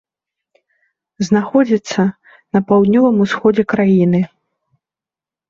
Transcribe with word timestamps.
Знаходзіцца 1.27 2.01
на 2.57 2.63
паўднёвым 2.73 3.17
усходзе 3.27 3.63
краіны. 3.75 4.25